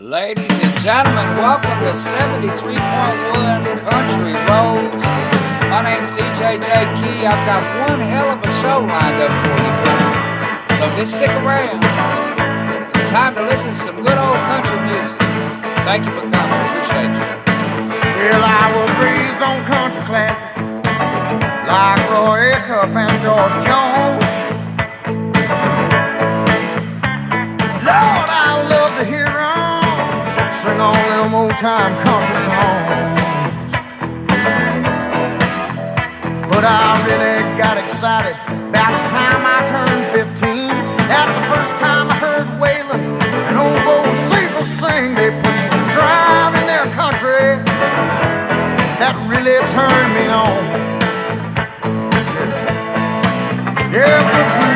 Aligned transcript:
Ladies 0.00 0.46
and 0.46 0.74
gentlemen, 0.78 1.26
welcome 1.42 1.74
to 1.82 1.90
73.1 1.90 2.78
Country 3.82 4.30
Roads. 4.46 5.02
My 5.74 5.82
name's 5.82 6.12
DJ 6.14 6.62
J. 6.62 6.86
Key. 7.02 7.26
I've 7.26 7.42
got 7.42 7.90
one 7.90 7.98
hell 7.98 8.30
of 8.30 8.38
a 8.38 8.46
show 8.62 8.78
lined 8.78 9.18
up 9.18 9.34
for 9.42 9.58
you. 9.58 9.74
So 10.78 10.86
just 10.94 11.18
stick 11.18 11.30
around. 11.42 11.82
It's 12.94 13.10
time 13.10 13.34
to 13.34 13.42
listen 13.42 13.70
to 13.70 13.74
some 13.74 13.96
good 13.96 14.14
old 14.14 14.38
country 14.46 14.78
music. 14.86 15.18
Thank 15.82 16.06
you 16.06 16.12
for 16.14 16.22
coming. 16.30 16.62
Appreciate 16.70 17.18
you. 17.18 17.26
Well, 18.22 18.44
I 18.46 18.70
was 18.78 18.90
raised 19.02 19.42
on 19.42 19.58
country 19.66 20.02
classics 20.06 20.62
like 21.66 21.98
Roy 22.14 22.54
Acuff 22.54 22.94
and 22.94 23.22
George 23.22 23.66
Jones. 23.66 23.77
Time 31.60 31.92
country 32.04 32.36
songs. 32.46 33.72
But 36.50 36.64
I 36.64 36.94
really 37.02 37.58
got 37.58 37.76
excited 37.76 38.36
about 38.70 38.94
the 38.94 39.02
time 39.10 39.42
I 39.42 39.58
turned 39.66 40.06
15. 40.38 40.68
That's 41.10 41.34
the 41.34 41.44
first 41.50 41.74
time 41.82 42.10
I 42.10 42.16
heard 42.22 42.46
Waylon 42.62 43.18
and 43.50 43.58
old 43.58 43.82
Bo 43.82 44.06
Siegel 44.30 44.66
sing. 44.78 45.16
They 45.16 45.30
put 45.34 45.58
some 45.66 45.84
drive 45.98 46.54
in 46.54 46.66
their 46.70 46.86
country 46.94 47.58
that 49.02 49.18
really 49.26 49.58
turned 49.74 50.14
me 50.14 50.30
on. 50.30 50.62
Yeah, 53.92 54.67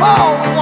just 0.00 0.57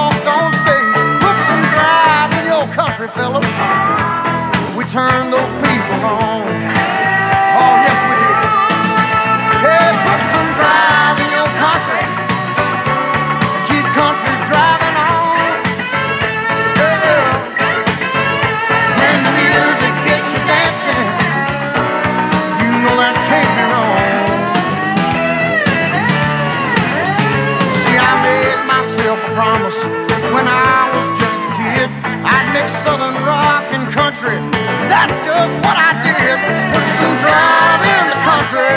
promise 29.67 30.33
when 30.33 30.47
I 30.47 30.91
was 30.95 31.07
just 31.19 31.35
a 31.35 31.51
kid. 31.59 31.89
I'd 32.23 32.47
mix 32.53 32.71
southern 32.83 33.15
rock 33.25 33.63
and 33.75 33.91
country. 33.91 34.37
That's 34.87 35.11
just 35.25 35.55
what 35.63 35.75
I 35.75 35.91
did. 36.03 36.39
Put 36.71 36.85
some 36.95 37.15
drive 37.23 37.83
in 37.83 38.03
the 38.11 38.19
country. 38.23 38.73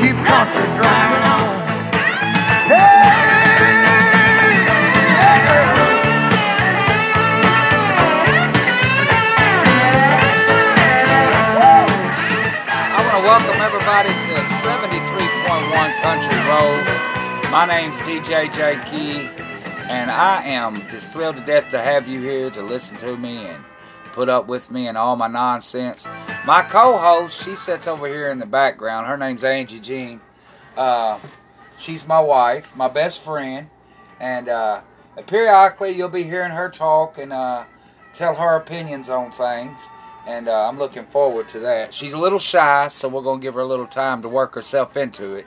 Keep 0.00 0.16
country 0.26 0.66
driving 0.78 1.24
welcome 13.24 13.56
everybody 13.62 14.10
to 14.10 14.34
73.1 14.60 16.02
Country 16.02 16.36
Road. 16.46 17.13
My 17.54 17.66
name's 17.66 17.98
DJ 17.98 18.52
J. 18.52 18.80
Key, 18.90 19.28
and 19.88 20.10
I 20.10 20.42
am 20.42 20.90
just 20.90 21.12
thrilled 21.12 21.36
to 21.36 21.46
death 21.46 21.70
to 21.70 21.80
have 21.80 22.08
you 22.08 22.20
here 22.20 22.50
to 22.50 22.60
listen 22.60 22.96
to 22.96 23.16
me 23.16 23.46
and 23.46 23.62
put 24.06 24.28
up 24.28 24.48
with 24.48 24.72
me 24.72 24.88
and 24.88 24.98
all 24.98 25.14
my 25.14 25.28
nonsense. 25.28 26.04
My 26.44 26.62
co-host, 26.62 27.44
she 27.44 27.54
sits 27.54 27.86
over 27.86 28.08
here 28.08 28.30
in 28.30 28.40
the 28.40 28.44
background. 28.44 29.06
Her 29.06 29.16
name's 29.16 29.44
Angie 29.44 29.78
Jean. 29.78 30.20
Uh, 30.76 31.20
she's 31.78 32.08
my 32.08 32.18
wife, 32.18 32.74
my 32.74 32.88
best 32.88 33.22
friend, 33.22 33.70
and 34.18 34.48
uh, 34.48 34.80
periodically 35.28 35.92
you'll 35.92 36.08
be 36.08 36.24
hearing 36.24 36.50
her 36.50 36.68
talk 36.68 37.18
and 37.18 37.32
uh, 37.32 37.66
tell 38.12 38.34
her 38.34 38.56
opinions 38.56 39.08
on 39.08 39.30
things 39.30 39.80
and 40.26 40.48
uh, 40.48 40.68
I'm 40.68 40.78
looking 40.78 41.04
forward 41.06 41.46
to 41.48 41.60
that. 41.60 41.94
She's 41.94 42.14
a 42.14 42.18
little 42.18 42.38
shy, 42.38 42.88
so 42.88 43.08
we're 43.08 43.22
gonna 43.22 43.40
give 43.40 43.54
her 43.54 43.60
a 43.60 43.66
little 43.66 43.86
time 43.86 44.22
to 44.22 44.28
work 44.28 44.54
herself 44.54 44.96
into 44.96 45.34
it. 45.34 45.46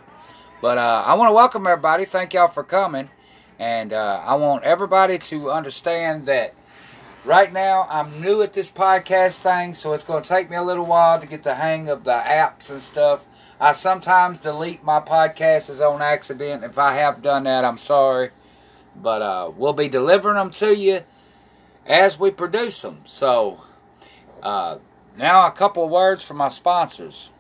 But 0.62 0.78
uh, 0.78 1.04
I 1.06 1.14
want 1.14 1.30
to 1.30 1.34
welcome 1.34 1.68
everybody. 1.68 2.06
Thank 2.06 2.34
y'all 2.34 2.48
for 2.48 2.64
coming, 2.64 3.10
and 3.60 3.94
uh, 3.94 4.24
I 4.26 4.36
want 4.36 4.64
everybody 4.64 5.20
to 5.20 5.52
understand 5.52 6.26
that 6.26 6.56
right 7.24 7.54
now 7.54 7.88
I'm 7.90 8.22
new 8.22 8.42
at 8.42 8.54
this 8.54 8.72
podcast 8.72 9.38
thing, 9.38 9.76
so 9.76 9.94
it's 9.94 10.04
gonna 10.04 10.24
take 10.24 10.50
me 10.50 10.56
a 10.56 10.64
little 10.64 10.86
while 10.86 11.20
to 11.20 11.28
get 11.28 11.44
the 11.44 11.56
hang 11.56 11.90
of 11.90 12.04
the 12.06 12.12
apps 12.12 12.72
and 12.72 12.82
stuff. 12.82 13.24
I 13.60 13.74
sometimes 13.74 14.40
delete 14.40 14.84
my 14.84 15.00
podcasts 15.00 15.80
on 15.80 16.02
accident. 16.02 16.64
If 16.64 16.78
I 16.80 16.94
have 16.94 17.22
done 17.22 17.44
that, 17.44 17.64
I'm 17.64 17.78
sorry, 17.78 18.32
but 18.96 19.22
uh, 19.22 19.52
we'll 19.56 19.74
be 19.74 19.90
delivering 19.90 20.38
them 20.38 20.50
to 20.52 20.76
you 20.76 21.04
as 21.86 22.20
we 22.20 22.32
produce 22.32 22.82
them. 22.82 23.02
So. 23.06 23.62
Uh, 24.42 24.78
now, 25.18 25.48
a 25.48 25.52
couple 25.52 25.90
words 25.90 26.22
from 26.22 26.38
my 26.38 26.50
sponsors. 26.50 27.32